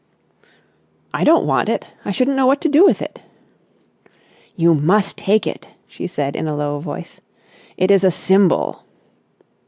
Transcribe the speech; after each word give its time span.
"I 1.13 1.23
don't 1.23 1.45
want 1.45 1.69
it. 1.69 1.85
I 2.05 2.09
shouldn't 2.09 2.35
know 2.35 2.47
what 2.47 2.59
to 2.61 2.67
do 2.69 2.83
with 2.83 3.03
it." 3.03 3.21
"You 4.55 4.73
must 4.73 5.15
take 5.15 5.45
it," 5.45 5.67
she 5.85 6.07
said 6.07 6.35
in 6.35 6.47
a 6.47 6.55
low 6.55 6.79
voice. 6.79 7.21
"It 7.77 7.91
is 7.91 8.03
a 8.03 8.09
symbol." 8.09 8.81